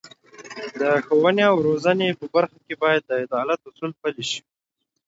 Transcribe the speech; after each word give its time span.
د 0.79 0.81
ښوونې 1.05 1.43
او 1.51 1.55
روزنې 1.67 2.07
په 2.19 2.25
برخه 2.35 2.57
کې 2.65 2.73
باید 2.83 3.01
د 3.05 3.11
عدالت 3.25 3.59
اصول 3.69 3.91
پلي 4.01 4.23
شي. 4.29 4.41